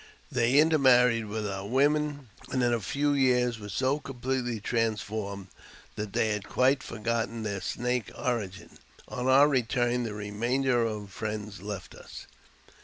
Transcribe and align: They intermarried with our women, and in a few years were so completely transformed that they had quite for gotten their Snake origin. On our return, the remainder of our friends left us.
They 0.31 0.57
intermarried 0.57 1.25
with 1.27 1.47
our 1.47 1.67
women, 1.67 2.29
and 2.49 2.63
in 2.63 2.73
a 2.73 2.79
few 2.79 3.13
years 3.13 3.59
were 3.59 3.69
so 3.69 3.99
completely 3.99 4.59
transformed 4.59 5.49
that 5.93 6.11
they 6.13 6.29
had 6.29 6.45
quite 6.49 6.81
for 6.81 6.97
gotten 6.97 7.43
their 7.43 7.61
Snake 7.61 8.09
origin. 8.17 8.79
On 9.07 9.27
our 9.27 9.47
return, 9.47 10.01
the 10.01 10.15
remainder 10.15 10.83
of 10.87 11.01
our 11.03 11.07
friends 11.07 11.61
left 11.61 11.93
us. 11.93 12.25